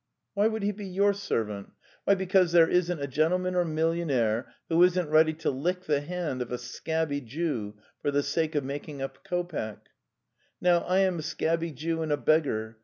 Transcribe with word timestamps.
'Why 0.33 0.47
would 0.47 0.63
he 0.63 0.71
be 0.71 0.87
your 0.87 1.13
servant?" 1.13 1.73
'Why, 2.05 2.15
because 2.15 2.53
there) 2.53 2.67
isn't 2.67 2.99
a 2.99 3.05
gentlemanor 3.05 3.63
millionaire 3.63 4.51
who 4.67 4.81
isn't 4.81 5.11
ready 5.11 5.35
to 5.35 5.51
lick 5.51 5.85
the 5.85 6.01
hand 6.01 6.41
of 6.41 6.51
a 6.51 6.57
scabby 6.57 7.21
Jew 7.21 7.75
for 8.01 8.09
the 8.09 8.23
sake 8.23 8.55
of 8.55 8.63
making 8.63 8.99
a 9.03 9.09
kopeck. 9.09 9.89
Now, 10.59 10.79
I 10.79 11.01
am 11.01 11.19
a 11.19 11.21
scabby 11.21 11.69
Jew 11.71 12.01
and 12.01 12.11
a 12.11 12.17
beggar. 12.17 12.79